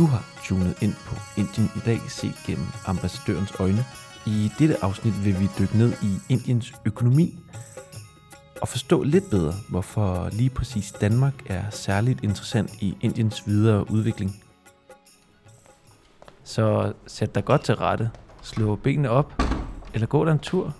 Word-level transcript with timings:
Du 0.00 0.06
har 0.06 0.24
tunet 0.44 0.82
ind 0.82 0.94
på 1.06 1.16
Indien 1.36 1.70
i 1.76 1.78
dag, 1.86 2.00
set 2.08 2.34
gennem 2.46 2.66
ambassadørens 2.86 3.52
øjne. 3.58 3.84
I 4.26 4.50
dette 4.58 4.84
afsnit 4.84 5.24
vil 5.24 5.40
vi 5.40 5.48
dykke 5.58 5.78
ned 5.78 5.92
i 6.02 6.32
Indiens 6.32 6.72
økonomi 6.84 7.38
og 8.62 8.68
forstå 8.68 9.02
lidt 9.02 9.30
bedre, 9.30 9.54
hvorfor 9.68 10.28
lige 10.32 10.50
præcis 10.50 10.92
Danmark 10.92 11.34
er 11.46 11.70
særligt 11.70 12.24
interessant 12.24 12.82
i 12.82 12.96
Indiens 13.00 13.46
videre 13.46 13.90
udvikling. 13.90 14.42
Så 16.44 16.92
sæt 17.06 17.34
dig 17.34 17.44
godt 17.44 17.64
til 17.64 17.74
rette, 17.76 18.10
slå 18.42 18.76
benene 18.76 19.10
op, 19.10 19.42
eller 19.94 20.06
gå 20.06 20.24
dig 20.24 20.32
en 20.32 20.38
tur, 20.38 20.74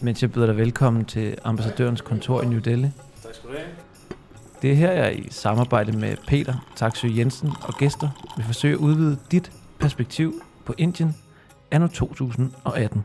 mens 0.00 0.22
jeg 0.22 0.32
byder 0.32 0.46
dig 0.46 0.56
velkommen 0.56 1.04
til 1.04 1.38
ambassadørens 1.44 2.00
kontor 2.00 2.42
i 2.42 2.46
New 2.46 2.60
Delhi. 2.60 2.90
Tak 3.22 3.34
skal 3.34 3.50
du 3.50 3.54
have. 3.56 3.89
Det 4.62 4.70
er 4.70 4.74
her, 4.74 4.92
jeg 4.92 5.18
i 5.18 5.30
samarbejde 5.30 5.92
med 5.92 6.16
Peter 6.26 6.54
Taksø 6.76 7.08
Jensen 7.16 7.50
og 7.62 7.74
gæster 7.74 8.08
vil 8.36 8.44
forsøge 8.46 8.74
at 8.74 8.78
udvide 8.78 9.18
dit 9.30 9.52
perspektiv 9.78 10.42
på 10.64 10.74
Indien 10.78 11.16
anno 11.70 11.86
2018. 11.86 13.04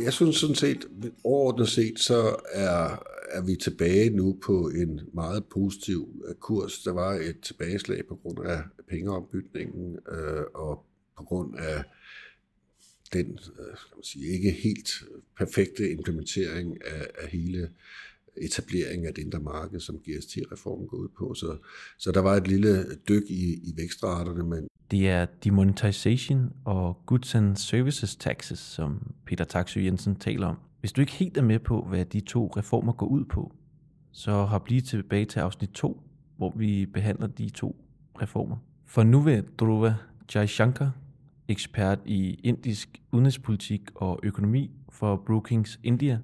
Jeg 0.00 0.12
synes 0.12 0.36
sådan 0.36 0.56
set, 0.56 0.84
overordnet 1.24 1.68
set, 1.68 2.00
så 2.00 2.36
er, 2.52 3.02
er 3.30 3.42
vi 3.42 3.56
tilbage 3.56 4.10
nu 4.10 4.38
på 4.42 4.68
en 4.68 5.00
meget 5.14 5.44
positiv 5.44 6.24
øh, 6.28 6.34
kurs. 6.34 6.82
Der 6.82 6.92
var 6.92 7.12
et 7.12 7.40
tilbageslag 7.42 8.06
på 8.06 8.14
grund 8.14 8.38
af 8.46 8.62
pengeombytningen 8.88 9.98
øh, 10.12 10.42
og 10.54 10.84
på 11.16 11.24
grund 11.24 11.56
af 11.56 11.84
den 13.12 13.26
øh, 13.58 13.76
skal 13.76 13.96
man 13.96 14.04
sige, 14.04 14.26
ikke 14.26 14.50
helt 14.50 14.90
perfekte 15.38 15.90
implementering 15.90 16.78
af, 16.86 17.06
af 17.18 17.28
hele 17.28 17.70
etableringen 18.36 19.06
af 19.06 19.14
det 19.14 19.22
indre 19.22 19.40
marked, 19.40 19.80
som 19.80 19.98
GST-reformen 19.98 20.88
går 20.88 20.96
ud 20.96 21.08
på. 21.18 21.34
Så, 21.34 21.56
så 21.98 22.12
der 22.12 22.20
var 22.20 22.36
et 22.36 22.48
lille 22.48 22.96
dyk 23.08 23.22
i, 23.28 23.52
i 23.52 23.74
vækstraterne, 23.76 24.44
men 24.44 24.66
Det 24.90 25.08
er 25.08 25.26
demonetization 25.44 26.52
og 26.64 27.02
goods 27.06 27.34
and 27.34 27.56
services 27.56 28.16
taxes, 28.16 28.58
som 28.58 29.14
Peter 29.26 29.44
Taksø 29.44 29.80
Jensen 29.80 30.16
taler 30.16 30.46
om. 30.46 30.56
Hvis 30.80 30.92
du 30.92 31.00
ikke 31.00 31.12
helt 31.12 31.36
er 31.36 31.42
med 31.42 31.58
på, 31.58 31.82
hvad 31.82 32.04
de 32.04 32.20
to 32.20 32.52
reformer 32.56 32.92
går 32.92 33.06
ud 33.06 33.24
på, 33.24 33.52
så 34.12 34.44
hop 34.44 34.68
lige 34.68 34.80
tilbage 34.80 35.24
til 35.24 35.40
afsnit 35.40 35.70
2, 35.70 36.02
hvor 36.36 36.52
vi 36.56 36.86
behandler 36.86 37.26
de 37.26 37.48
to 37.48 37.84
reformer. 38.22 38.56
For 38.86 39.02
nu 39.02 39.20
vil 39.20 39.44
Dhruva 39.58 39.94
Jaishankar, 40.34 40.92
ekspert 41.48 41.98
i 42.04 42.40
indisk 42.44 43.02
udenrigspolitik 43.12 43.80
og 43.94 44.20
økonomi 44.22 44.70
for 44.88 45.16
Brookings 45.26 45.80
India, 45.82 46.18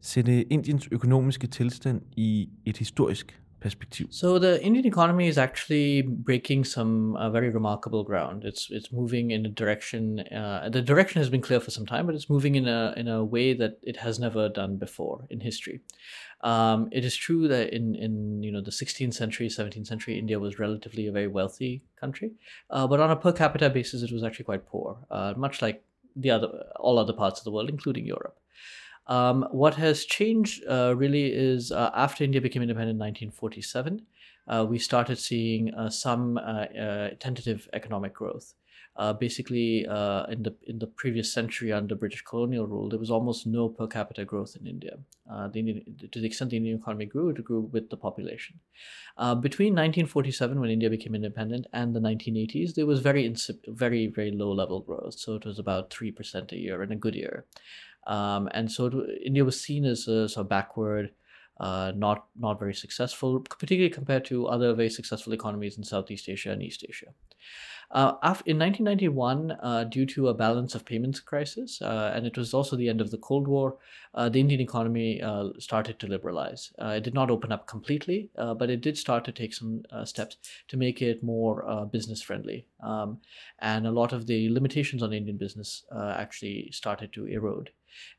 sætte 0.00 0.42
Indiens 0.42 0.88
økonomiske 0.92 1.46
tilstand 1.46 2.02
i 2.16 2.48
et 2.64 2.76
historisk 2.76 3.41
perspektiv. 3.62 4.12
So 4.12 4.38
the 4.38 4.62
Indian 4.62 4.86
economy 4.86 5.28
is 5.28 5.38
actually 5.38 6.02
breaking 6.02 6.64
some 6.64 7.16
uh, 7.16 7.30
very 7.30 7.50
remarkable 7.50 8.04
ground. 8.04 8.44
It's 8.44 8.68
it's 8.70 8.92
moving 8.92 9.30
in 9.30 9.46
a 9.46 9.48
direction. 9.48 10.20
Uh, 10.20 10.68
the 10.70 10.82
direction 10.82 11.20
has 11.20 11.30
been 11.30 11.40
clear 11.40 11.60
for 11.60 11.70
some 11.70 11.86
time, 11.86 12.06
but 12.06 12.14
it's 12.14 12.28
moving 12.28 12.54
in 12.56 12.66
a 12.66 12.94
in 12.96 13.08
a 13.08 13.24
way 13.24 13.54
that 13.54 13.78
it 13.82 13.96
has 13.98 14.18
never 14.18 14.48
done 14.48 14.76
before 14.76 15.26
in 15.30 15.40
history. 15.40 15.80
Um, 16.42 16.88
it 16.90 17.04
is 17.04 17.16
true 17.16 17.48
that 17.48 17.72
in 17.72 17.94
in 17.94 18.42
you 18.42 18.50
know 18.50 18.60
the 18.60 18.72
16th 18.72 19.14
century, 19.14 19.48
17th 19.48 19.86
century, 19.86 20.18
India 20.18 20.38
was 20.38 20.58
relatively 20.58 21.06
a 21.06 21.12
very 21.12 21.28
wealthy 21.28 21.82
country, 22.00 22.32
uh, 22.70 22.86
but 22.86 23.00
on 23.00 23.10
a 23.10 23.16
per 23.16 23.32
capita 23.32 23.70
basis, 23.70 24.02
it 24.02 24.12
was 24.12 24.24
actually 24.24 24.44
quite 24.44 24.66
poor, 24.66 24.98
uh, 25.10 25.34
much 25.36 25.62
like 25.62 25.84
the 26.16 26.30
other 26.30 26.48
all 26.76 26.98
other 26.98 27.12
parts 27.12 27.40
of 27.40 27.44
the 27.44 27.52
world, 27.52 27.70
including 27.70 28.06
Europe. 28.06 28.38
Um, 29.06 29.46
what 29.50 29.74
has 29.74 30.04
changed 30.04 30.62
uh, 30.68 30.94
really 30.96 31.32
is 31.32 31.72
uh, 31.72 31.90
after 31.94 32.24
India 32.24 32.40
became 32.40 32.62
independent 32.62 32.96
in 32.96 32.98
1947, 32.98 34.06
uh, 34.48 34.66
we 34.68 34.78
started 34.78 35.18
seeing 35.18 35.74
uh, 35.74 35.90
some 35.90 36.38
uh, 36.38 36.66
tentative 37.18 37.68
economic 37.72 38.14
growth. 38.14 38.54
Uh, 38.94 39.12
basically, 39.14 39.86
uh, 39.86 40.24
in 40.24 40.42
the 40.42 40.54
in 40.66 40.78
the 40.78 40.86
previous 40.86 41.32
century 41.32 41.72
under 41.72 41.94
British 41.94 42.20
colonial 42.22 42.66
rule, 42.66 42.90
there 42.90 42.98
was 42.98 43.10
almost 43.10 43.46
no 43.46 43.68
per 43.68 43.86
capita 43.86 44.22
growth 44.22 44.54
in 44.60 44.66
India. 44.66 44.98
Uh, 45.30 45.48
the 45.48 45.60
Indian, 45.60 46.08
to 46.10 46.20
the 46.20 46.26
extent 46.26 46.50
the 46.50 46.58
Indian 46.58 46.78
economy 46.78 47.06
grew, 47.06 47.30
it 47.30 47.42
grew 47.42 47.60
with 47.60 47.88
the 47.88 47.96
population. 47.96 48.60
Uh, 49.16 49.34
between 49.34 49.72
1947, 49.72 50.60
when 50.60 50.68
India 50.68 50.90
became 50.90 51.14
independent, 51.14 51.66
and 51.72 51.94
the 51.94 52.00
1980s, 52.00 52.74
there 52.74 52.84
was 52.84 53.00
very 53.00 53.26
insip- 53.26 53.66
very 53.66 54.08
very 54.08 54.30
low 54.30 54.52
level 54.52 54.80
growth. 54.80 55.18
So 55.18 55.36
it 55.36 55.46
was 55.46 55.58
about 55.58 55.90
three 55.90 56.10
percent 56.10 56.52
a 56.52 56.58
year 56.58 56.82
in 56.82 56.92
a 56.92 56.96
good 56.96 57.14
year. 57.14 57.46
Um, 58.06 58.48
and 58.52 58.70
so 58.70 58.86
it, 58.86 59.22
India 59.24 59.44
was 59.44 59.58
seen 59.58 59.86
as 59.86 60.06
a 60.06 60.28
sort 60.28 60.44
of 60.44 60.48
backward, 60.50 61.12
uh, 61.60 61.92
not 61.94 62.26
not 62.38 62.58
very 62.58 62.74
successful, 62.74 63.40
particularly 63.40 63.90
compared 63.90 64.24
to 64.26 64.46
other 64.46 64.74
very 64.74 64.90
successful 64.90 65.32
economies 65.32 65.76
in 65.76 65.84
Southeast 65.84 66.28
Asia 66.28 66.50
and 66.50 66.62
East 66.62 66.84
Asia. 66.88 67.08
Uh, 67.92 68.16
in 68.46 68.58
1991, 68.58 69.50
uh, 69.62 69.84
due 69.84 70.06
to 70.06 70.28
a 70.28 70.34
balance 70.34 70.74
of 70.74 70.82
payments 70.82 71.20
crisis, 71.20 71.82
uh, 71.82 72.10
and 72.14 72.26
it 72.26 72.38
was 72.38 72.54
also 72.54 72.74
the 72.74 72.88
end 72.88 73.02
of 73.02 73.10
the 73.10 73.18
Cold 73.18 73.46
War, 73.46 73.76
uh, 74.14 74.30
the 74.30 74.40
Indian 74.40 74.62
economy 74.62 75.20
started 75.58 75.98
to 75.98 76.06
liberalize. 76.06 76.72
It 76.78 77.04
did 77.04 77.12
not 77.12 77.30
open 77.30 77.52
up 77.52 77.66
completely, 77.66 78.30
but 78.34 78.70
it 78.70 78.80
did 78.80 78.96
start 78.96 79.24
to 79.26 79.32
take 79.32 79.52
some 79.52 79.82
steps 80.04 80.38
to 80.68 80.78
make 80.78 81.02
it 81.02 81.22
more 81.22 81.86
business 81.92 82.22
friendly. 82.22 82.66
Um, 82.82 83.20
and 83.58 83.86
a 83.86 83.92
lot 83.92 84.14
of 84.14 84.26
the 84.26 84.48
limitations 84.48 85.02
on 85.02 85.12
Indian 85.12 85.36
business 85.36 85.84
actually 85.94 86.70
started 86.72 87.12
to 87.12 87.26
erode. 87.26 87.70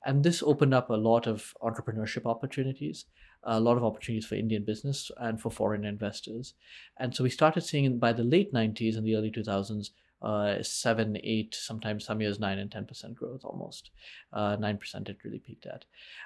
And 0.06 0.24
this 0.24 0.44
opened 0.44 0.74
up 0.74 0.90
a 0.90 0.96
lot 0.96 1.28
of 1.28 1.54
entrepreneurship 1.62 2.26
opportunities, 2.26 3.06
a 3.44 3.60
lot 3.60 3.78
of 3.78 3.84
opportunities 3.84 4.26
for 4.26 4.36
Indian 4.36 4.64
business 4.64 5.12
and 5.18 5.42
for 5.42 5.50
foreign 5.50 5.86
investors. 5.86 6.54
And 6.98 7.16
so 7.16 7.24
we 7.24 7.30
started 7.30 7.62
seeing 7.62 7.98
by 8.00 8.14
the 8.14 8.24
late 8.24 8.54
90s 8.54 8.98
and 8.98 9.06
the 9.06 9.16
early 9.16 9.32
2000s, 9.32 9.90
uh, 10.24 10.64
seven, 10.64 11.18
eight, 11.24 11.54
sometimes 11.54 12.06
some 12.06 12.22
years 12.22 12.40
nine 12.40 12.58
and 12.58 12.72
ten 12.72 12.86
percent 12.86 13.14
growth 13.14 13.42
almost. 13.44 13.90
Uh, 14.32 14.56
Nine 14.56 14.78
percent 14.78 15.10
it 15.10 15.18
really 15.24 15.40
peaked 15.40 15.66
at. 15.66 15.84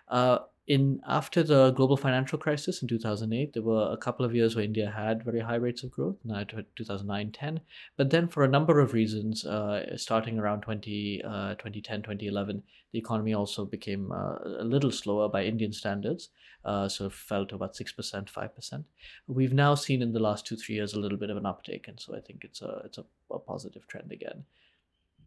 Uh, 0.08 0.40
in 0.68 1.00
after 1.08 1.44
the 1.44 1.72
global 1.72 1.96
financial 1.96 2.38
crisis 2.38 2.82
in 2.82 2.90
2008, 2.90 3.54
there 3.54 3.64
were 3.64 3.90
a 3.90 3.98
couple 3.98 4.26
of 4.26 4.36
years 4.36 4.54
where 4.54 4.66
India 4.66 4.92
had 4.92 5.24
very 5.24 5.40
high 5.40 5.56
rates 5.56 5.82
of 5.84 5.92
growth, 5.92 6.18
now 6.26 6.44
2009, 6.44 7.32
10. 7.32 7.62
But 7.96 8.10
then 8.10 8.28
for 8.28 8.44
a 8.44 8.50
number 8.50 8.82
of 8.82 8.94
reasons, 8.94 9.46
uh, 9.46 9.96
starting 9.96 10.38
around 10.38 10.62
20, 10.62 11.22
uh, 11.24 11.56
2010, 11.56 12.02
2011, 12.02 12.64
the 12.92 13.00
economy 13.00 13.34
also 13.34 13.64
became 13.64 14.12
uh, 14.12 14.36
a 14.60 14.66
little 14.66 14.92
slower 14.92 15.30
by 15.30 15.46
Indian 15.46 15.72
standards, 15.72 16.30
uh, 16.66 16.90
so 16.90 17.06
it 17.06 17.14
fell 17.14 17.46
to 17.46 17.56
about 17.56 17.76
6%, 17.76 18.30
5%. 18.30 18.84
We've 19.28 19.54
now 19.54 19.76
seen 19.76 20.02
in 20.02 20.12
the 20.12 20.20
last 20.20 20.46
two, 20.46 20.58
three 20.58 20.76
years 20.76 20.94
a 20.94 21.00
little 21.00 21.18
bit 21.18 21.30
of 21.30 21.38
an 21.38 21.46
uptake, 21.46 21.88
and 21.88 21.98
so 21.98 22.14
I 22.14 22.20
think 22.20 22.44
it's 22.44 22.62
a, 22.62 22.82
it's 22.84 22.98
a, 22.98 23.06
a 23.32 23.40
positive 23.40 23.88
trend 23.88 24.12
again. 24.12 24.44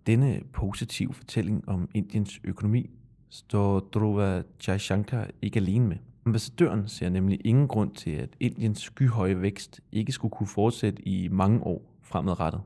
Denne 0.06 0.42
positive 0.52 1.14
fortælling 1.14 1.68
om 1.68 1.88
Indiens 1.94 2.40
økonomi 2.44 2.90
står 3.30 3.90
Dhruva 3.92 4.42
Jaishankar 4.66 5.30
ikke 5.42 5.56
alene 5.56 5.88
med. 5.88 5.96
Ambassadøren 6.26 6.88
ser 6.88 7.08
nemlig 7.08 7.40
ingen 7.44 7.68
grund 7.68 7.94
til, 7.94 8.10
at 8.10 8.28
Indiens 8.40 8.80
skyhøje 8.80 9.40
vækst 9.40 9.80
ikke 9.92 10.12
skulle 10.12 10.32
kunne 10.32 10.46
fortsætte 10.46 11.08
i 11.08 11.28
mange 11.28 11.60
år 11.62 11.98
fremadrettet. 12.02 12.60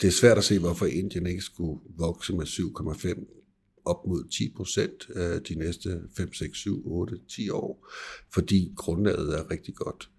det 0.00 0.08
er 0.08 0.12
svært 0.12 0.38
at 0.38 0.44
se, 0.44 0.58
hvorfor 0.58 0.86
Indien 0.86 1.26
ikke 1.26 1.42
skulle 1.42 1.80
vokse 1.98 2.32
med 2.32 2.46
7,5 2.46 3.36
op 3.84 4.06
mod 4.06 4.28
10 4.28 4.52
procent 4.56 5.08
øh, 5.16 5.40
de 5.48 5.54
næste 5.54 6.00
5, 6.16 6.32
6, 6.32 6.58
7, 6.58 6.82
8, 6.92 7.18
10 7.28 7.50
år, 7.50 7.88
fordi 8.34 8.72
grundlaget 8.76 9.38
er 9.38 9.50
rigtig 9.50 9.74
godt. 9.74 10.10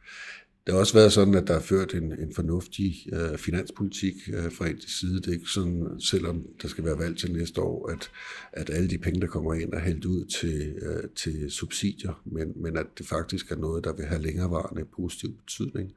Det 0.68 0.74
har 0.74 0.80
også 0.80 0.94
været 0.94 1.14
sådan, 1.14 1.36
at 1.36 1.48
der 1.48 1.54
er 1.54 1.60
ført 1.60 1.94
en, 1.94 2.04
en 2.04 2.34
fornuftig 2.36 2.96
øh, 3.14 3.38
finanspolitik 3.38 4.16
øh, 4.34 4.52
fra 4.52 4.66
indisk 4.66 5.00
side. 5.00 5.16
Det 5.16 5.28
er 5.28 5.32
ikke 5.32 5.50
sådan, 5.50 5.88
selvom 6.00 6.46
der 6.62 6.68
skal 6.68 6.86
være 6.86 7.00
valg 7.00 7.18
til 7.18 7.32
næste 7.34 7.62
år, 7.62 7.90
at, 7.90 8.12
at 8.52 8.70
alle 8.70 8.90
de 8.90 8.98
penge, 8.98 9.22
der 9.22 9.28
kommer 9.28 9.54
ind, 9.54 9.74
er 9.74 9.80
hældt 9.80 10.06
ud 10.06 10.26
til, 10.26 10.76
øh, 10.82 11.10
til 11.16 11.52
subsidier, 11.52 12.22
men, 12.26 12.54
men 12.56 12.78
at 12.78 12.86
det 12.98 13.08
faktisk 13.08 13.52
er 13.52 13.56
noget, 13.56 13.84
der 13.84 13.94
vil 13.94 14.06
have 14.06 14.22
længerevarende 14.22 14.86
positiv 14.96 15.38
betydning. 15.38 15.94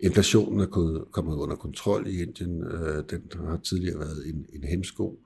Inflationen 0.00 0.60
er 0.60 1.06
kommet 1.10 1.36
under 1.36 1.56
kontrol 1.56 2.06
i 2.06 2.22
Indien. 2.22 2.62
Øh, 2.62 3.04
den 3.10 3.22
har 3.34 3.60
tidligere 3.64 3.98
været 3.98 4.26
en, 4.26 4.46
en 4.52 4.64
hemsko. 4.64 5.18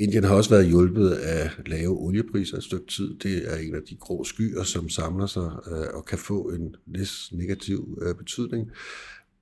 Indien 0.00 0.24
har 0.24 0.34
også 0.34 0.50
været 0.50 0.66
hjulpet 0.66 1.10
af 1.10 1.50
lave 1.66 1.98
oliepriser 1.98 2.56
et 2.56 2.64
stykke 2.64 2.86
tid. 2.86 3.18
Det 3.18 3.52
er 3.52 3.56
en 3.56 3.74
af 3.74 3.80
de 3.90 3.96
grå 3.96 4.24
skyer, 4.24 4.62
som 4.62 4.88
samler 4.88 5.26
sig 5.26 5.50
øh, 5.70 5.86
og 5.94 6.04
kan 6.04 6.18
få 6.18 6.42
en 6.48 6.76
lidt 6.86 7.28
negativ 7.32 7.98
øh, 8.02 8.14
betydning. 8.14 8.70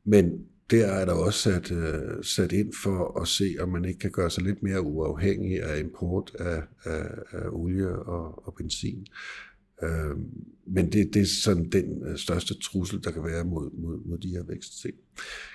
Men 0.05 0.45
der 0.71 0.87
er 0.87 1.05
der 1.05 1.13
også 1.13 1.39
sat, 1.39 1.73
øh, 1.73 2.25
sat 2.25 2.53
ind 2.53 2.73
for 2.83 3.21
at 3.21 3.29
se, 3.29 3.57
om 3.61 3.69
man 3.69 3.85
ikke 3.85 3.99
kan 3.99 4.11
gøre 4.11 4.31
sig 4.31 4.45
lidt 4.45 4.63
mere 4.63 4.81
uafhængig 4.81 5.63
af 5.63 5.81
import 5.81 6.33
af, 6.39 6.63
af, 6.85 7.09
af 7.33 7.49
olie 7.53 7.89
og, 7.89 8.47
og 8.47 8.55
benzin. 8.55 9.07
Øh, 9.83 10.17
men 10.71 10.93
det, 10.93 11.15
det 11.15 11.23
er 11.23 11.27
sådan 11.43 11.69
den 11.69 12.03
øh, 12.07 12.19
største 12.19 12.55
trussel, 12.55 13.05
der 13.05 13.11
kan 13.11 13.25
være 13.25 13.45
mod, 13.45 13.71
mod, 13.73 13.99
mod 14.05 14.19
de 14.19 14.29
her 14.29 14.43
vækstting. 14.43 14.95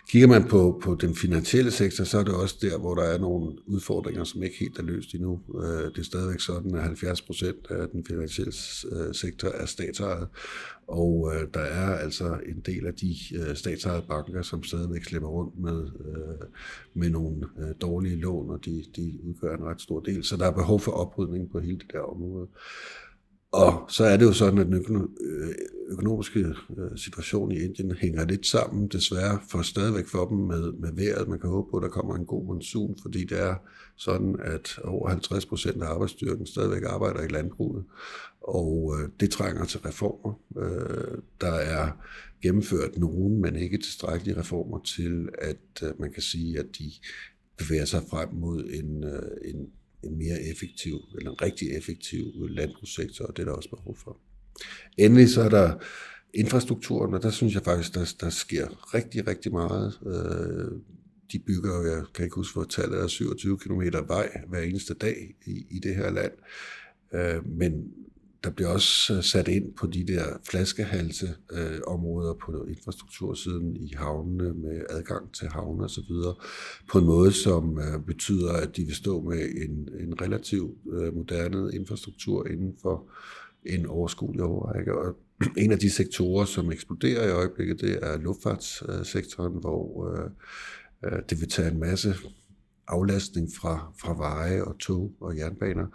Kigger 0.10 0.28
man 0.28 0.48
på, 0.48 0.82
på 0.84 0.96
den 0.96 1.16
finansielle 1.16 1.72
sektor, 1.72 2.04
så 2.04 2.18
er 2.18 2.24
det 2.24 2.34
også 2.34 2.56
der, 2.62 2.78
hvor 2.78 2.96
der 2.96 3.04
er 3.04 3.18
nogle 3.18 3.56
udfordringer, 3.66 4.24
som 4.24 4.44
ikke 4.44 4.60
helt 4.60 4.80
er 4.80 4.84
løst 4.84 5.14
endnu. 5.14 5.42
Øh, 5.64 5.92
det 5.92 5.98
er 5.98 6.04
stadigvæk 6.04 6.40
sådan, 6.40 6.76
at 6.76 6.82
70 6.82 7.22
procent 7.22 7.68
af 7.70 7.90
den 7.90 8.06
finansielle 8.06 8.54
øh, 8.92 9.14
sektor 9.14 9.48
er 9.48 9.66
statsejet, 9.66 10.28
og 10.88 11.34
der 11.54 11.60
er 11.60 11.96
altså 11.96 12.40
en 12.46 12.60
del 12.66 12.88
af 12.88 12.94
de 12.94 13.16
statsejede 13.56 14.06
banker, 14.08 14.42
som 14.42 14.64
stadigvæk 14.64 15.04
slipper 15.04 15.30
rundt 15.30 15.60
med, 15.60 15.88
med 16.94 17.10
nogle 17.10 17.48
dårlige 17.82 18.16
lån, 18.16 18.50
og 18.50 18.66
de, 18.66 18.84
de 18.96 19.20
udgør 19.24 19.58
en 19.58 19.64
ret 19.64 19.82
stor 19.82 20.00
del. 20.00 20.24
Så 20.24 20.38
der 20.38 20.46
er 20.46 20.52
behov 20.52 20.80
for 20.80 20.92
oprydning 20.92 21.52
på 21.52 21.60
hele 21.60 21.78
det 21.78 21.92
der 21.92 22.00
område. 22.00 22.48
Og 23.54 23.86
så 23.90 24.04
er 24.04 24.18
det 24.18 24.26
jo 24.26 24.34
sådan, 24.34 24.60
at 24.60 24.68
den 24.68 25.08
øh, 25.22 25.56
økonomiske 25.90 26.40
øh, 26.40 26.98
situation 26.98 27.52
i 27.52 27.60
Indien 27.60 27.92
hænger 27.92 28.26
lidt 28.26 28.46
sammen, 28.46 28.88
desværre 28.88 29.40
for 29.50 29.62
stadigvæk 29.62 30.08
for 30.08 30.26
dem 30.26 30.38
med, 30.38 30.72
med 30.72 30.92
vejret. 30.94 31.28
Man 31.28 31.40
kan 31.40 31.50
håbe 31.50 31.72
på, 31.72 31.78
at 31.78 31.84
der 31.84 31.90
kommer 31.90 32.16
en 32.16 32.26
god 32.26 32.46
monsun, 32.46 32.98
fordi 33.02 33.26
det 33.26 33.40
er 33.40 33.56
sådan, 33.96 34.36
at 34.40 34.80
over 34.84 35.10
50 35.10 35.46
procent 35.46 35.84
af 35.84 35.88
arbejdsstyrken 35.88 36.46
stadigvæk 36.46 36.84
arbejder 36.86 37.22
i 37.22 37.28
landbruget, 37.28 37.84
og 38.42 38.96
øh, 39.00 39.10
det 39.20 39.32
trænger 39.32 39.66
til 39.66 39.80
reformer. 39.80 40.40
Øh, 40.58 41.18
der 41.42 41.54
er 41.54 41.92
gennemført 42.42 42.98
nogen, 42.98 43.42
men 43.42 43.56
ikke 43.56 43.78
tilstrækkelige 43.78 44.40
reformer 44.40 44.80
til, 44.80 45.30
at 45.38 45.84
øh, 45.84 45.90
man 46.00 46.14
kan 46.14 46.22
sige, 46.22 46.60
at 46.60 46.66
de 46.80 46.92
bevæger 47.58 47.86
sig 47.86 48.02
frem 48.10 48.30
mod 48.34 48.64
en, 48.70 49.04
øh, 49.04 49.54
en 49.54 49.68
en 50.04 50.18
mere 50.18 50.42
effektiv, 50.52 51.00
eller 51.18 51.32
en 51.32 51.42
rigtig 51.42 51.78
effektiv 51.78 52.26
landbrugssektor, 52.50 53.26
og 53.26 53.38
det 53.38 53.44
er 53.44 53.48
der 53.48 53.54
også 53.54 53.70
behov 53.70 53.98
for. 54.04 54.18
Endelig 54.98 55.30
så 55.30 55.42
er 55.42 55.50
der 55.50 55.74
infrastrukturen, 56.34 57.14
og 57.14 57.24
der 57.24 57.30
synes 57.30 57.54
jeg 57.54 57.64
faktisk, 57.64 57.94
der, 57.94 58.14
der 58.20 58.30
sker 58.30 58.94
rigtig, 58.94 59.28
rigtig 59.28 59.52
meget. 59.52 60.00
Øh, 60.06 60.82
de 61.32 61.40
bygger, 61.40 61.82
jeg 61.82 62.04
kan 62.16 62.26
ikke 62.26 62.36
huske, 62.36 62.56
hvor 62.56 62.64
tallet 62.64 63.00
er, 63.00 63.08
27 63.08 63.58
km 63.58 63.82
vej 64.08 64.42
hver 64.48 64.62
eneste 64.62 64.94
dag 64.94 65.36
i, 65.46 65.66
i 65.70 65.80
det 65.80 65.96
her 65.96 66.12
land. 66.12 66.32
Øh, 67.14 67.48
men 67.48 67.94
der 68.44 68.50
bliver 68.50 68.70
også 68.70 69.14
øh, 69.14 69.24
sat 69.24 69.48
ind 69.48 69.74
på 69.74 69.88
de 69.88 70.08
der 70.08 70.26
flaskehalse 70.50 71.36
øh, 71.52 71.80
områder 71.88 72.34
på 72.34 72.66
infrastruktursiden 72.66 73.76
i 73.76 73.94
havnene 73.96 74.54
med 74.54 74.82
adgang 74.90 75.34
til 75.34 75.48
havne 75.48 75.84
osv. 75.84 76.12
på 76.92 76.98
en 76.98 77.06
måde, 77.06 77.32
som 77.32 77.80
øh, 77.80 78.06
betyder, 78.06 78.54
at 78.54 78.78
de 78.78 78.84
vil 78.84 78.96
stå 78.96 79.22
med 79.22 79.42
en, 79.42 79.90
en 80.00 80.22
relativt 80.22 80.78
øh, 80.94 81.16
moderne 81.16 81.76
infrastruktur 81.76 82.48
inden 82.48 82.76
for 82.82 83.08
en 83.66 83.86
overskuelig 83.86 84.44
overrække. 84.44 84.98
Og 84.98 85.16
en 85.58 85.72
af 85.72 85.80
de 85.80 85.90
sektorer, 85.90 86.46
som 86.46 86.72
eksploderer 86.72 87.28
i 87.28 87.32
øjeblikket, 87.32 87.82
det 87.82 88.00
er 88.02 88.18
luftfartssektoren, 88.18 89.54
hvor 89.62 90.12
øh, 90.12 90.30
øh 91.06 91.22
det 91.30 91.40
vil 91.42 91.50
tage 91.50 91.72
en 91.72 91.80
masse 91.80 92.16
aflastning 92.88 93.50
fra, 93.62 93.94
fra 94.02 94.14
veje 94.18 94.64
og 94.64 94.78
tog 94.80 95.12
og 95.22 95.38
jernbaner, 95.38 95.88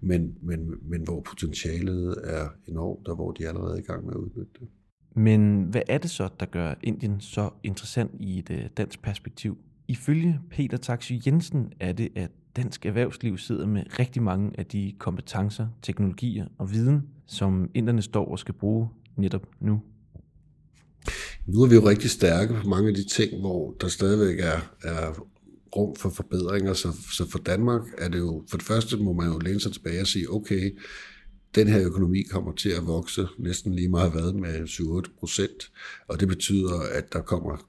men, 0.00 0.34
men, 0.42 0.74
men 0.82 1.02
hvor 1.04 1.20
potentialet 1.20 2.16
er 2.24 2.48
enormt, 2.66 3.08
og 3.08 3.14
hvor 3.14 3.32
de 3.32 3.44
er 3.44 3.48
allerede 3.48 3.78
i 3.78 3.82
gang 3.82 4.04
med 4.04 4.12
at 4.12 4.18
udnytte 4.18 4.52
det. 4.60 4.68
Men 5.16 5.62
hvad 5.62 5.82
er 5.88 5.98
det 5.98 6.10
så, 6.10 6.28
der 6.40 6.46
gør 6.46 6.74
Indien 6.82 7.20
så 7.20 7.50
interessant 7.62 8.10
i 8.20 8.38
et 8.38 8.50
øh, 8.50 8.64
dansk 8.76 9.02
perspektiv? 9.02 9.58
Ifølge 9.88 10.40
Peter 10.50 10.76
Taxi 10.76 11.22
Jensen 11.26 11.72
er 11.80 11.92
det, 11.92 12.08
at 12.16 12.30
dansk 12.56 12.86
erhvervsliv 12.86 13.38
sidder 13.38 13.66
med 13.66 13.82
rigtig 13.98 14.22
mange 14.22 14.52
af 14.58 14.66
de 14.66 14.92
kompetencer, 14.98 15.66
teknologier 15.82 16.46
og 16.58 16.72
viden, 16.72 17.02
som 17.26 17.70
inderne 17.74 18.02
står 18.02 18.30
og 18.30 18.38
skal 18.38 18.54
bruge 18.54 18.88
netop 19.16 19.46
nu. 19.60 19.82
Nu 21.46 21.62
er 21.62 21.68
vi 21.68 21.74
jo 21.74 21.88
rigtig 21.88 22.10
stærke 22.10 22.54
på 22.54 22.68
mange 22.68 22.88
af 22.88 22.94
de 22.94 23.08
ting, 23.08 23.40
hvor 23.40 23.74
der 23.80 23.88
stadigvæk 23.88 24.38
er, 24.40 24.58
er 24.84 25.26
rum 25.76 25.96
for 25.96 26.10
forbedringer. 26.10 26.72
Så, 26.72 26.92
så 27.12 27.30
for 27.30 27.38
Danmark 27.38 27.82
er 27.98 28.08
det 28.08 28.18
jo, 28.18 28.44
for 28.50 28.56
det 28.56 28.66
første 28.66 28.96
må 28.96 29.12
man 29.12 29.32
jo 29.32 29.38
læne 29.38 29.60
sig 29.60 29.72
tilbage 29.72 30.00
og 30.00 30.06
sige, 30.06 30.30
okay, 30.30 30.78
den 31.56 31.68
her 31.68 31.86
økonomi 31.86 32.22
kommer 32.22 32.52
til 32.52 32.68
at 32.68 32.86
vokse 32.86 33.26
næsten 33.38 33.74
lige 33.74 33.88
meget 33.88 34.12
hvad 34.12 34.32
med 34.32 34.68
7-8 35.08 35.18
procent, 35.18 35.72
og 36.08 36.20
det 36.20 36.28
betyder, 36.28 36.80
at 36.92 37.12
der 37.12 37.20
kommer 37.20 37.66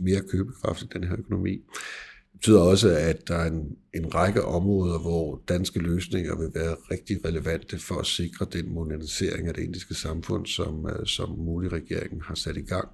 mere 0.00 0.20
købekraft 0.20 0.82
i 0.82 0.86
den 0.92 1.04
her 1.04 1.16
økonomi. 1.18 1.52
Det 1.52 2.40
betyder 2.40 2.60
også, 2.60 2.88
at 2.88 3.28
der 3.28 3.34
er 3.34 3.50
en, 3.50 3.76
en 3.94 4.14
række 4.14 4.44
områder, 4.44 4.98
hvor 4.98 5.42
danske 5.48 5.78
løsninger 5.78 6.36
vil 6.36 6.50
være 6.54 6.76
rigtig 6.90 7.24
relevante 7.24 7.78
for 7.78 7.94
at 7.94 8.06
sikre 8.06 8.46
den 8.52 8.74
modernisering 8.74 9.48
af 9.48 9.54
det 9.54 9.62
indiske 9.62 9.94
samfund, 9.94 10.46
som, 10.46 10.86
øh, 10.86 11.06
som 11.06 11.38
mulig 11.38 11.72
regeringen 11.72 12.22
har 12.24 12.34
sat 12.34 12.56
i 12.56 12.60
gang. 12.62 12.88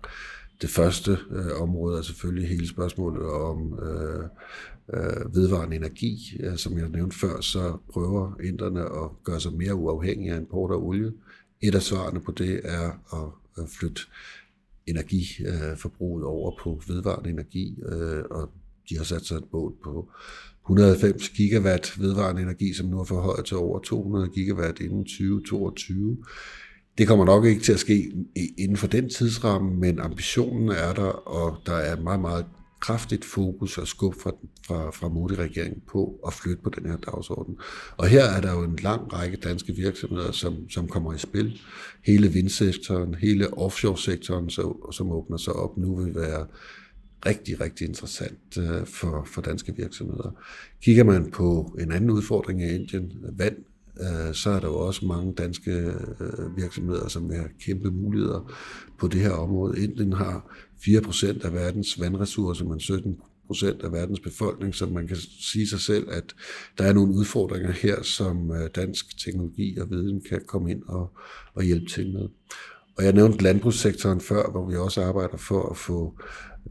Det 0.63 0.71
første 0.71 1.19
øh, 1.31 1.63
område 1.63 1.99
er 1.99 2.03
selvfølgelig 2.03 2.49
hele 2.49 2.69
spørgsmålet 2.69 3.23
om 3.23 3.79
øh, 3.83 4.29
øh, 4.93 5.35
vedvarende 5.35 5.77
energi. 5.77 6.37
Øh, 6.41 6.57
som 6.57 6.79
jeg 6.79 6.89
nævnte 6.89 7.19
før, 7.19 7.41
så 7.41 7.77
prøver 7.93 8.41
inderne 8.43 8.81
at 8.81 9.11
gøre 9.25 9.41
sig 9.41 9.53
mere 9.53 9.75
uafhængige 9.75 10.33
af 10.33 10.39
import 10.39 10.71
af 10.71 10.77
olie. 10.77 11.13
Et 11.61 11.75
af 11.75 11.83
svarene 11.83 12.21
på 12.21 12.33
det 12.33 12.61
er 12.65 12.91
at 13.59 13.69
flytte 13.69 14.03
energiforbruget 14.87 16.23
øh, 16.23 16.29
over 16.29 16.53
på 16.59 16.83
vedvarende 16.89 17.31
energi, 17.31 17.79
øh, 17.89 18.23
og 18.31 18.51
de 18.89 18.97
har 18.97 19.05
sat 19.05 19.27
sig 19.27 19.37
et 19.37 19.53
mål 19.53 19.75
på 19.85 20.09
190 20.65 21.29
gigawatt 21.29 22.01
vedvarende 22.01 22.43
energi, 22.43 22.73
som 22.73 22.87
nu 22.87 23.01
er 23.01 23.05
forhøjet 23.05 23.45
til 23.45 23.57
over 23.57 23.79
200 23.79 24.29
gigawatt 24.29 24.81
inden 24.81 25.05
2022. 25.05 26.17
Det 26.99 27.09
kommer 27.09 27.25
nok 27.25 27.45
ikke 27.45 27.63
til 27.63 27.73
at 27.73 27.79
ske 27.79 28.13
inden 28.59 28.77
for 28.77 28.87
den 28.87 29.09
tidsramme, 29.09 29.75
men 29.77 30.01
ambitionen 30.01 30.69
er 30.69 30.93
der, 30.93 31.29
og 31.29 31.57
der 31.67 31.75
er 31.75 32.01
meget, 32.01 32.21
meget 32.21 32.45
kraftigt 32.85 33.25
fokus 33.25 33.79
og 33.79 33.87
skub 33.87 34.15
fra, 34.23 34.31
fra, 34.67 34.91
fra 34.91 35.09
Modi-regeringen 35.09 35.83
på 35.87 36.21
at 36.27 36.33
flytte 36.33 36.63
på 36.63 36.71
den 36.71 36.87
her 36.91 36.97
dagsorden. 36.97 37.59
Og 37.97 38.07
her 38.07 38.25
er 38.25 38.41
der 38.41 38.53
jo 38.53 38.63
en 38.63 38.77
lang 38.77 39.13
række 39.13 39.37
danske 39.37 39.73
virksomheder, 39.73 40.33
som, 40.33 40.71
som 40.71 40.89
kommer 40.89 41.15
i 41.15 41.19
spil. 41.19 41.61
Hele 42.07 42.29
vindsektoren, 42.29 43.15
hele 43.15 43.59
offshore-sektoren, 43.59 44.51
så, 44.51 44.91
som 44.93 45.11
åbner 45.11 45.37
sig 45.37 45.53
op 45.53 45.77
nu, 45.77 45.97
vil 45.97 46.15
være 46.15 46.47
rigtig, 47.27 47.61
rigtig 47.61 47.89
interessant 47.89 48.59
øh, 48.59 48.87
for, 48.87 49.25
for 49.27 49.43
danske 49.43 49.77
virksomheder. 49.77 50.31
Kigger 50.83 51.05
man 51.05 51.31
på 51.31 51.77
en 51.81 51.93
anden 51.93 52.11
udfordring 52.11 52.63
i 52.63 52.75
Indien, 52.75 53.13
vand, 53.33 53.57
Øh, 54.01 54.35
så 54.35 54.51
er 54.51 54.61
der 54.61 54.69
jo 54.69 54.79
også 54.79 55.07
mange 55.07 55.35
danske 55.35 55.71
øh, 55.71 56.57
virksomheder, 56.57 57.09
som 57.09 57.29
vil 57.29 57.37
have 57.37 57.49
kæmpe 57.61 57.91
muligheder 57.91 58.53
på 58.99 59.09
det 59.09 59.21
her 59.21 59.31
område. 59.31 59.83
Indien 59.85 60.13
har 60.13 60.55
4% 60.81 61.47
af 61.47 61.53
verdens 61.53 62.01
vandressourcer, 62.01 62.65
men 62.65 62.81
17 62.81 63.17
procent 63.47 63.83
af 63.83 63.93
verdens 63.93 64.21
befolkning, 64.21 64.75
så 64.75 64.87
man 64.87 65.07
kan 65.07 65.17
sige 65.41 65.69
sig 65.69 65.81
selv, 65.81 66.09
at 66.11 66.35
der 66.79 66.85
er 66.85 66.93
nogle 66.93 67.15
udfordringer 67.15 67.71
her, 67.73 68.03
som 68.03 68.51
øh, 68.53 68.71
dansk 68.75 69.25
teknologi 69.25 69.79
og 69.79 69.91
viden 69.91 70.23
kan 70.29 70.41
komme 70.47 70.71
ind 70.71 70.83
og, 70.89 71.11
og 71.55 71.63
hjælpe 71.63 71.87
til 71.87 72.13
med. 72.13 72.29
Og 72.99 73.05
jeg 73.05 73.13
nævnte 73.13 73.43
landbrugssektoren 73.43 74.21
før, 74.21 74.51
hvor 74.51 74.71
vi 74.71 74.77
også 74.77 75.03
arbejder 75.03 75.37
for 75.37 75.71
at 75.71 75.77
få 75.77 76.19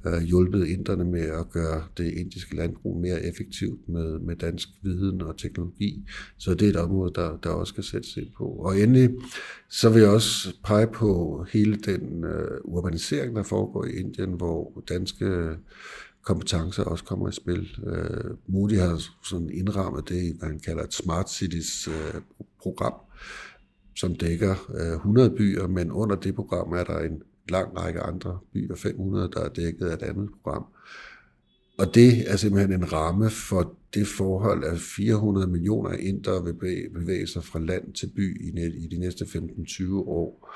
øh, 0.06 0.22
hjulpet 0.22 0.68
inderne 0.68 1.04
med 1.04 1.22
at 1.22 1.50
gøre 1.50 1.84
det 1.98 2.14
indiske 2.14 2.56
landbrug 2.56 3.02
mere 3.02 3.24
effektivt 3.24 3.90
med, 3.90 4.20
med 4.20 4.36
dansk 4.36 4.70
viden 4.82 5.22
og 5.22 5.38
teknologi. 5.38 6.04
Så 6.38 6.54
det 6.54 6.66
er 6.66 6.70
et 6.70 6.76
område, 6.76 7.12
der, 7.16 7.38
der 7.38 7.50
også 7.50 7.72
skal 7.72 7.84
sættes 7.84 8.18
ind 8.18 8.28
på. 8.38 8.46
Og 8.46 8.80
endelig, 8.80 9.10
så 9.70 9.90
vil 9.90 10.02
jeg 10.02 10.12
også 10.12 10.56
pege 10.64 10.88
på 10.88 11.46
hele 11.52 11.76
den 11.76 12.24
øh, 12.24 12.58
urbanisering, 12.64 13.36
der 13.36 13.44
foregår 13.44 13.86
i 13.86 13.92
Indien, 13.92 14.34
hvor 14.34 14.84
danske 14.90 15.26
kompetencer 16.24 16.84
også 16.84 17.04
kommer 17.04 17.30
i 17.30 17.32
spil. 17.32 17.78
Øh, 17.88 18.32
Modi 18.48 18.76
har 18.76 19.02
sådan 19.30 19.50
indrammet 19.50 20.10
det, 20.10 20.36
hvad 20.40 20.50
han 20.50 20.60
kalder 20.60 20.84
et 20.84 20.94
Smart 20.94 21.30
Cities 21.30 21.88
øh, 21.88 22.22
program, 22.62 22.94
som 23.96 24.16
dækker 24.16 24.56
øh, 24.76 24.96
100 24.96 25.30
byer, 25.30 25.68
men 25.68 25.92
under 25.92 26.16
det 26.16 26.36
program 26.36 26.72
er 26.72 26.84
der 26.84 27.00
en 27.00 27.22
lang 27.50 27.78
række 27.78 28.00
andre 28.00 28.40
byer, 28.54 28.76
500, 28.76 29.30
der 29.34 29.42
er 29.42 29.50
dækket 29.50 29.86
af 29.86 29.94
et 29.94 30.02
andet 30.02 30.30
program. 30.44 30.66
Og 31.78 31.96
det 31.96 32.32
er 32.32 32.36
simpelthen 32.36 32.74
en 32.74 32.94
ramme 32.94 33.30
for 33.30 33.78
det 33.94 34.08
forhold, 34.08 34.64
at 34.64 34.80
400 34.80 35.48
millioner 35.48 35.92
indere 35.92 36.44
vil 36.44 36.54
bevæge 36.94 37.28
sig 37.28 37.44
fra 37.44 37.60
land 37.60 37.94
til 37.94 38.12
by 38.16 38.54
i 38.84 38.88
de 38.88 38.98
næste 38.98 39.26
15-20 39.26 39.94
år. 39.94 40.50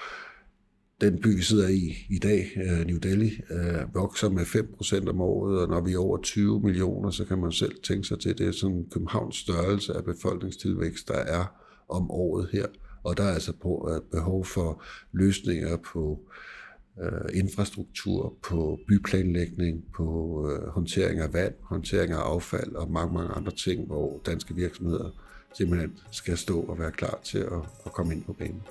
Den 1.01 1.21
by, 1.21 1.35
vi 1.35 1.41
sidder 1.41 1.67
i 1.67 1.93
i 2.09 2.19
dag, 2.19 2.47
øh, 2.55 2.85
New 2.85 2.97
Delhi, 2.97 3.41
øh, 3.51 3.95
vokser 3.95 4.29
med 4.29 4.45
5% 4.45 5.09
om 5.09 5.21
året, 5.21 5.59
og 5.59 5.67
når 5.67 5.81
vi 5.81 5.93
er 5.93 5.97
over 5.97 6.17
20 6.17 6.59
millioner, 6.61 7.09
så 7.09 7.25
kan 7.25 7.37
man 7.37 7.51
selv 7.51 7.75
tænke 7.83 8.07
sig 8.07 8.19
til, 8.19 8.37
det 8.37 8.47
er 8.47 8.51
sådan 8.51 8.85
Københavns 8.91 9.35
størrelse 9.35 9.93
af 9.93 10.03
befolkningstilvækst, 10.03 11.07
der 11.07 11.13
er 11.13 11.45
om 11.89 12.11
året 12.11 12.49
her. 12.51 12.65
Og 13.03 13.17
der 13.17 13.23
er 13.23 13.33
altså 13.33 13.51
øh, 13.89 14.01
behov 14.11 14.45
for 14.45 14.83
løsninger 15.11 15.77
på 15.77 16.19
øh, 16.21 16.56
øh, 17.01 17.39
infrastruktur, 17.39 18.33
på 18.43 18.79
byplanlægning, 18.87 19.83
på 19.95 20.05
øh, 20.51 20.67
håndtering 20.67 21.19
af 21.19 21.33
vand, 21.33 21.53
håndtering 21.63 22.11
af 22.11 22.19
affald 22.19 22.75
og 22.75 22.91
mange, 22.91 23.13
mange 23.13 23.33
andre 23.33 23.51
ting, 23.51 23.85
hvor 23.85 24.21
danske 24.25 24.55
virksomheder 24.55 25.09
simpelthen 25.53 25.97
skal 26.11 26.37
stå 26.37 26.61
og 26.61 26.79
være 26.79 26.91
klar 26.91 27.19
til 27.23 27.37
at, 27.37 27.61
at 27.85 27.93
komme 27.93 28.13
ind 28.13 28.23
på 28.23 28.33
banen. 28.33 28.61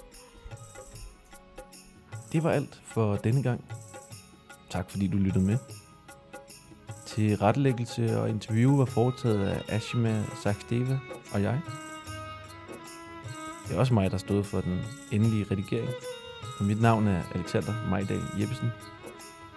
Det 2.32 2.44
var 2.44 2.50
alt 2.50 2.82
for 2.84 3.16
denne 3.16 3.42
gang. 3.42 3.64
Tak 4.70 4.90
fordi 4.90 5.06
du 5.06 5.16
lyttede 5.16 5.44
med. 5.44 5.58
Til 7.06 7.36
rettelæggelse 7.36 8.18
og 8.20 8.28
interview 8.28 8.76
var 8.76 8.84
foretaget 8.84 9.48
af 9.48 9.62
Ashima 9.68 10.24
Saksdeva 10.42 10.98
og 11.32 11.42
jeg. 11.42 11.60
Det 13.68 13.74
er 13.74 13.78
også 13.78 13.94
mig, 13.94 14.10
der 14.10 14.16
stod 14.16 14.44
for 14.44 14.60
den 14.60 14.80
endelige 15.12 15.46
redigering. 15.50 15.90
Og 16.58 16.64
mit 16.64 16.80
navn 16.80 17.06
er 17.06 17.22
Alexander 17.34 17.72
Majdal 17.90 18.22
Jeppesen. 18.40 18.72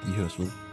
Vi 0.05 0.11
høres 0.11 0.39
ved. 0.39 0.68